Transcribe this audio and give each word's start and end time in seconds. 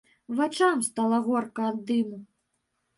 Вачам 0.37 0.81
стала 0.89 1.21
горка 1.29 1.71
ад 1.71 1.77
дыму. 1.91 2.23